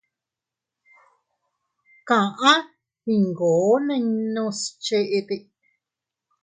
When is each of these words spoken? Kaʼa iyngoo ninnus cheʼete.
Kaʼa 2.07 2.51
iyngoo 3.11 3.71
ninnus 3.87 4.59
cheʼete. 4.83 5.35